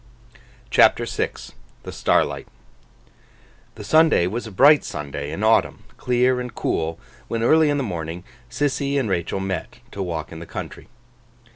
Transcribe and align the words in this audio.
CHAPTER 0.71 1.05
VI 1.05 1.29
THE 1.83 1.91
STARLIGHT 1.91 2.47
THE 3.75 3.83
Sunday 3.83 4.25
was 4.25 4.47
a 4.47 4.51
bright 4.51 4.83
Sunday 4.83 5.29
in 5.31 5.43
autumn, 5.43 5.83
clear 5.97 6.39
and 6.39 6.55
cool, 6.55 6.99
when 7.27 7.43
early 7.43 7.69
in 7.69 7.77
the 7.77 7.83
morning 7.83 8.23
Sissy 8.49 8.97
and 8.99 9.07
Rachael 9.11 9.39
met, 9.39 9.77
to 9.91 10.01
walk 10.01 10.31
in 10.31 10.39
the 10.39 10.47
country. 10.47 10.87